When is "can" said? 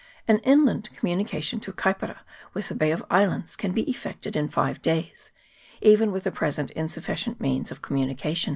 3.55-3.71